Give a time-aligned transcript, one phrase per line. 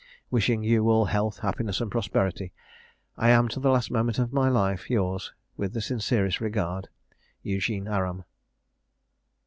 [0.31, 2.51] Wishing you all health, happiness, and prosperity,
[3.17, 6.89] I am, to the last moment of my life, yours, with the sincerest regard,
[7.43, 8.23] "EUGENE ARAM."